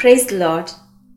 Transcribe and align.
Price 0.00 0.32
Lord 0.32 0.68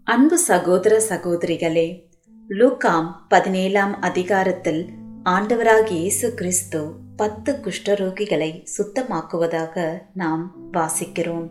அன்பு 0.04 0.38
சகோதர 0.40 1.02
சகோதரிகளே 1.10 2.04
லூகாம் 2.50 3.12
பதினேழாம் 3.28 4.02
அதிகாரத்தில் 4.02 4.90
ஆண்டவராக 5.24 5.92
இயேசு 5.92 6.34
கிறிஸ்து 6.34 6.94
பத்து 7.16 7.60
குஷ்டரோகிகளை 7.66 8.64
சுத்தமாக்குவதாக 8.78 10.02
நாம் 10.14 10.56
வாசிக்கிறோம். 10.74 11.48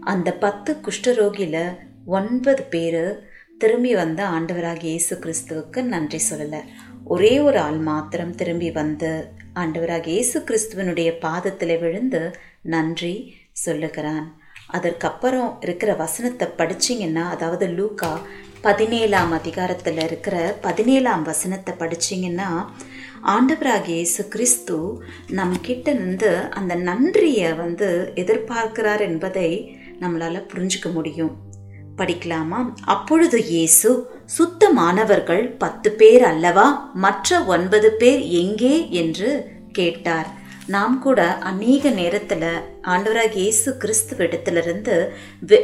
அந்த 0.00 0.32
பத்து 0.32 0.76
குஷ்டரோகியில 0.86 1.78
ஒன்பது 2.06 2.62
பேர் 2.62 3.26
திரும்பி 3.58 3.94
வந்த 3.94 4.28
ஆண்டவராக 4.28 4.82
இயேசு 4.82 5.16
கிறிஸ்துவுக்கு 5.16 5.82
நன்றி 5.82 6.20
சொல்லலை. 6.30 6.60
ஒரே 7.04 7.40
ஒரு 7.40 7.58
ஆள் 7.58 7.78
மாத்திரம் 7.78 8.34
திரும்பி 8.34 8.70
வந்து 8.70 9.26
ஆண்டவராக 9.54 10.06
இயேசு 10.06 10.40
கிறிஸ்துவனுடைய 10.40 11.18
பாதத்தில் 11.18 11.78
விழுந்து 11.78 12.30
நன்றி 12.62 13.34
சொல்லுகிறான். 13.52 14.40
அதற்கப்புறம் 14.72 15.56
இருக்கிற 15.60 15.94
வசனத்தை 15.94 16.48
படிச்சிங்கன்னா 16.56 17.24
அதாவது 17.28 17.66
லூக்கா 17.66 18.12
பதினேழாம் 18.60 19.32
அதிகாரத்தில் 19.32 19.98
இருக்கிற 19.98 20.56
பதினேழாம் 20.60 21.22
வசனத்தை 21.22 21.74
படிச்சிங்கன்னா 21.78 22.48
ஆண்டவராகிய 23.26 23.96
இயேசு 23.96 24.28
கிறிஸ்து 24.28 24.76
நம்மக்கிட்ட 25.30 25.88
இருந்து 25.88 26.30
அந்த 26.50 26.74
நன்றியை 26.74 27.52
வந்து 27.52 28.12
எதிர்பார்க்கிறார் 28.14 29.00
என்பதை 29.00 29.48
நம்மளால் 30.00 30.48
புரிஞ்சுக்க 30.52 30.92
முடியும். 30.92 31.32
படிக்கலாமா? 31.96 32.60
அப்பொழுது 32.84 33.44
இயேசு 33.44 33.90
சுத்தமானவர்கள் 34.38 35.56
பத்து 35.56 35.92
பேர் 35.92 36.22
அல்லவா? 36.22 36.90
மற்ற 36.94 37.40
ஒன்பது 37.46 37.92
பேர் 37.92 38.20
எங்கே? 38.20 38.90
என்று 38.90 39.30
கேட்டார். 39.72 40.30
நாம் 40.68 40.98
கூட 40.98 41.20
அநேக 41.50 41.90
நேரத்தில் 41.90 42.48
ஆண்டவராக 42.82 43.34
இயேசு 43.34 43.76
கிறிஸ்துவிடத்திலிருந்து 43.82 44.94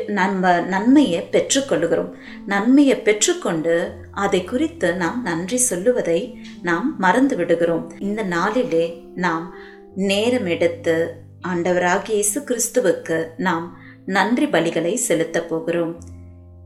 நம்ம 0.07 0.61
நன்மையை 0.61 1.21
பெற்றுக்கொள்கிறோம் 1.33 2.11
நன்மையை 2.47 2.97
பெற்றுக்கொண்டு 2.97 3.93
அதை 4.11 4.45
குறித்து 4.45 4.95
நாம் 4.95 5.23
நன்றி 5.23 5.57
சொல்லுவதை 5.57 6.39
நாம் 6.63 6.99
மறந்து 6.99 7.37
விடுகிறோம். 7.37 7.93
இந்த 7.99 8.23
நாளிலே 8.23 9.03
நாம் 9.15 9.55
நேரம் 9.95 10.47
எடுத்து 10.47 11.25
ஆண்டவராக 11.41 12.11
இயேசு 12.11 12.41
கிறிஸ்துவுக்கு 12.41 13.19
நாம் 13.37 13.79
நன்றி 14.05 14.47
பலிகளை 14.47 14.95
செலுத்த 14.95 15.43
போகிறோம். 15.43 16.01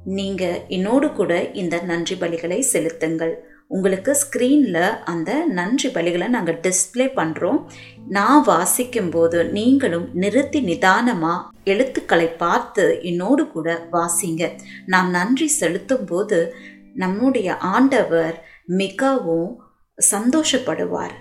நீங்கள் 0.05 0.62
என்னோடு 0.69 1.12
கூட 1.12 1.50
இந்த 1.52 1.80
நன்றி 1.80 2.14
பலிகளை 2.14 2.58
செலுத்துங்கள். 2.58 3.34
உங்களுக்கு 3.77 4.12
ஸ்க்ரீனில் 4.23 4.98
அந்த 5.05 5.45
நன்றி 5.59 5.89
பலிகளை 5.89 6.28
நாங்கள் 6.28 6.61
டிஸ்பிளே 6.61 7.06
பண்ணுறோம் 7.19 7.61
நான் 8.09 8.42
வாசிக்கும் 8.42 9.11
போது 9.11 9.39
நீங்களும் 9.45 10.09
நிறுத்தி 10.12 10.61
நிதானமாக 10.61 11.48
எழுத்துக்களை 11.64 12.27
பார்த்து 12.27 12.98
என்னோடு 13.03 13.48
கூட 13.48 13.89
வாசிங்க. 13.92 14.51
நாம் 14.87 15.11
நன்றி 15.11 15.47
செலுத்தும் 15.47 16.05
போது 16.05 16.55
நம்முடைய 16.95 17.56
ஆண்டவர் 17.56 18.37
மிகவும் 18.67 19.51
சந்தோஷப்படுவார். 19.98 21.14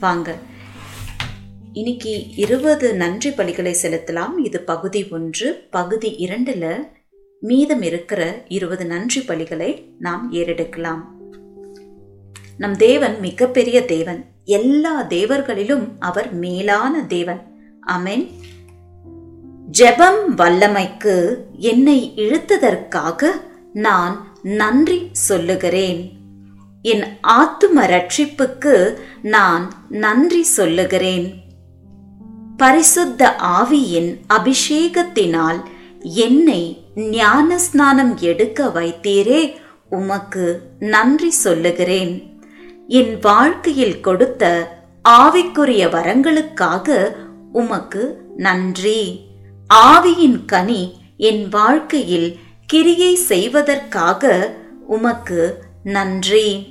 வாங்க 0.00 0.34
இன்னைக்கு 1.72 2.12
இருபது 2.36 2.94
நன்றி 2.94 3.30
பலிகளை 3.30 3.74
செலுத்தலாம். 3.82 4.34
இது 4.38 4.60
பகுதி 4.60 5.08
ஒன்று. 5.10 5.48
பகுதி 5.70 6.10
இரண்டில் 6.26 6.68
மீதம் 7.42 7.82
இருக்கிற 7.82 8.20
இருபது 8.48 8.84
நன்றி 8.86 9.20
பலிகளை 9.20 9.70
நாம் 9.98 10.32
ஏறெடுக்கலாம். 10.32 11.02
நம் 12.58 12.76
தேவன் 12.76 13.20
மிகப்பெரிய 13.20 13.84
தேவன். 13.84 14.24
எல்லா 14.44 15.02
தேவர்களிலும் 15.02 15.88
அவர் 15.98 16.34
மேலான 16.34 17.04
தேவன். 17.04 17.42
அமேன் 17.86 18.30
ஜெபம் 19.78 20.28
வல்லமைக்கு 20.36 21.36
என்னை 21.56 22.12
இழுத்ததற்காக 22.16 23.26
நான் 23.72 24.26
நன்றி 24.42 25.08
சொல்லுகிறேன். 25.12 26.12
என் 26.82 27.04
ஆத்தும 27.22 27.76
ரட்சிப்புக்கு 27.76 28.94
நான் 29.22 29.72
நன்றி 29.88 30.42
சொல்லுகிறேன். 30.42 31.42
பரிசுத்த 32.56 33.36
ஆவியின் 33.38 34.16
அபிஷேகத்தினால் 34.34 35.62
என்னை 36.00 36.84
ஞான 36.94 37.58
ஸ்நானம் 37.58 38.18
எடுக்க 38.18 38.66
வைத்தீரே 38.66 39.54
உமக்கு 39.90 40.60
நன்றி 40.78 41.30
சொல்லுகிறேன். 41.30 42.33
என் 42.88 43.18
வாழ்க்கையில் 43.20 44.00
கொடுத்த 44.00 44.68
ஆவிக்குரிய 45.08 45.88
வரங்களுக்காக 45.88 47.12
உமக்கு 47.52 48.22
நன்றி. 48.36 49.20
ஆவியின் 49.74 50.44
கனி 50.44 50.96
என் 51.16 51.48
வாழ்க்கையில் 51.48 52.38
கிரியை 52.66 53.14
செய்வதற்காக 53.14 54.54
உமக்கு 54.86 55.64
நன்றி. 55.84 56.66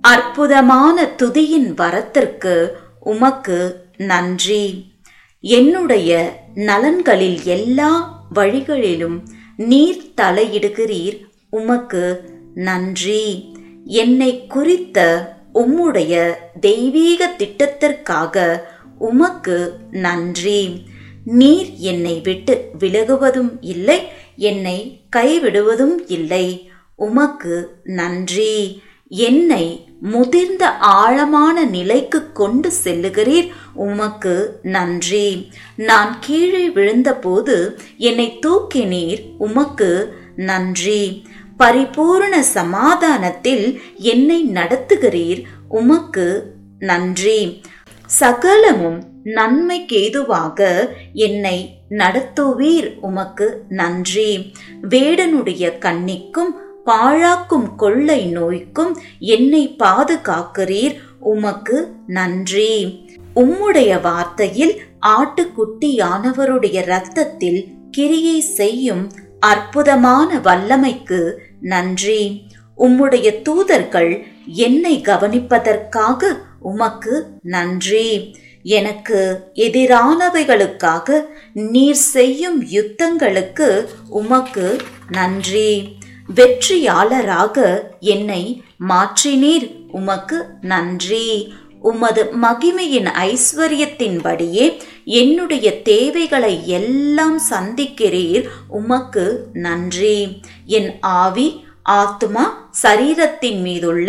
அற்புதமான 0.00 1.10
துதியின் 1.22 1.74
வரத்திற்கு 1.74 2.70
உமக்கு 3.00 3.84
நன்றி. 3.96 4.92
என்னுடைய 5.40 6.40
நலன்களில் 6.54 7.42
எல்லா 7.42 8.22
வழிகளிலும் 8.34 9.22
நீர் 9.56 10.12
தலையிடுகிறீர் 10.20 11.24
உமக்கு 11.50 12.30
நன்றி. 12.54 13.54
என்னை 13.84 14.46
குறித்த 14.46 15.34
உம்முடைய 15.56 16.32
தெய்வீக 16.60 17.34
திட்டத்திற்காக 17.38 18.60
உமக்கு 18.98 19.72
நன்றி. 19.90 20.82
நீர் 21.24 21.70
என்னை 21.76 22.20
விட்டு 22.24 22.70
விலகுவதும் 22.78 23.52
இல்லை 23.60 23.98
என்னை 24.36 25.00
கைவிடுவதும் 25.16 25.96
இல்லை. 26.06 26.70
உமக்கு 26.94 27.80
நன்றி. 27.84 28.82
என்னை 29.08 29.64
முதிர்ந்த 30.00 30.68
ஆழமான 30.78 31.64
நிலைக்கு 31.64 32.32
கொண்டு 32.32 32.70
செல்லுகிறீர் 32.84 33.50
உமக்கு 33.74 34.58
நன்றி. 34.62 35.50
நான் 35.76 36.16
கீழே 36.20 36.68
விழுந்தபோது 36.68 37.56
என்னை 37.96 38.38
தூக்கினீர் 38.46 39.22
உமக்கு 39.38 39.90
நன்றி. 40.36 41.26
பரிபூர்ண 41.58 42.38
சமாதானத்தில் 42.38 43.80
என்னை 43.96 44.50
நடத்துகிறீர் 44.52 45.42
உமக்கு 45.68 46.54
நன்றி. 46.78 47.60
சகலமும் 48.06 48.98
நன்மைக்கேதுவாக 49.24 50.88
என்னை 51.12 51.78
நடத்துவீர் 51.90 52.98
உமக்கு 53.00 53.62
நன்றி. 53.68 54.52
வேடனுடைய 54.82 55.72
கண்ணிக்கும் 55.78 56.52
பாழாக்கும் 56.86 57.74
கொள்ளை 57.76 58.32
நோய்க்கும் 58.38 58.96
என்னை 59.18 59.76
பாதுகாக்கிறீர் 59.78 60.96
உமக்கு 61.20 61.88
நன்றி. 62.06 63.04
உம்முடைய 63.34 64.00
வார்த்தையில் 64.00 64.76
ஆட்டுக்குட்டியானவருடைய 65.06 66.74
இரத்தத்தில் 66.74 67.68
கிரியை 67.90 68.40
செய்யும் 68.40 69.10
அற்புதமான 69.40 70.38
வல்லமைக்கு 70.38 71.40
நன்றி. 71.60 72.46
உம்முடைய 72.78 73.42
தூதர்கள் 73.42 74.26
என்னை 74.46 75.00
கவனிப்பதற்காக 75.00 76.38
உமக்கு 76.60 77.26
நன்றி. 77.42 78.36
எனக்கு 78.62 79.50
எதிரானவைகளுக்காக 79.54 81.20
நீர் 81.52 81.94
செய்யும் 81.94 82.64
யுத்தங்களுக்கு 82.64 83.86
உமக்கு 84.08 84.76
நன்றி. 85.10 85.96
வெற்றியாளராக 86.36 87.82
என்னை 88.00 88.62
மாற்றினீர் 88.88 89.84
உமக்கு 89.90 90.46
நன்றி. 90.60 91.54
உமது 91.90 92.22
மகிமையின் 92.42 93.08
ஐஸ்வர்யத்தின்படியே 93.26 94.64
என்னுடைய 95.04 95.66
தேவைகளை 95.82 96.54
எல்லாம் 96.68 97.38
சந்திக்கிறீர். 97.50 98.46
உமக்கு 98.68 99.24
நன்றி. 99.52 100.18
என் 100.66 100.90
ஆவி 101.00 101.46
ஆத்மா 101.82 102.44
சரீரத்தின் 102.82 103.60
மீதுள்ள 103.60 104.08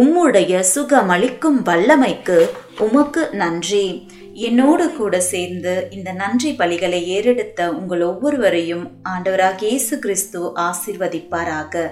உம்முடைய 0.00 0.64
சுகமளிக்கும் 0.74 1.60
வல்லமைக்கு 1.64 2.38
உமக்கு 2.78 3.22
நன்றி. 3.32 3.86
என்னோடு 4.34 4.84
கூட 4.92 5.20
சேர்ந்து 5.20 5.72
இந்த 5.90 6.12
நன்றி 6.12 6.50
பலிகளை 6.58 7.00
ஏறெடுத்த 7.16 7.68
உங்கள் 7.68 8.02
ஒவ்வொருவரையும் 8.02 8.84
ஆண்டவராக 9.08 9.62
இயேசு 9.62 9.98
கிறிஸ்து 9.98 10.40
ஆசிர்வதிப்பாராக. 10.56 11.88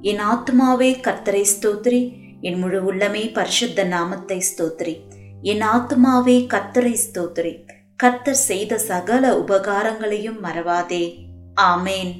என் 0.00 0.22
ஆத்மாவே 0.34 0.90
கர்த்தரை 1.06 1.44
ஸ்தோத்ரி. 1.54 2.00
என் 2.46 2.58
முழு 2.58 2.80
உள்ளமே 2.92 3.32
பரிசுத்த 3.32 3.84
நாமத்தை 3.84 4.38
ஸ்தோத்ரி 4.50 4.94
என் 5.42 5.60
ஆத்மாவே 5.60 6.36
கத்தரை 6.54 6.94
ஸ்தோத்ரி 7.06 7.52
கத்தர் 8.02 8.40
செய்த 8.48 8.78
சகல 8.78 9.38
உபகாரங்களையும் 9.38 10.44
மறவாதே. 10.44 11.04
ஆமேன். 11.60 12.12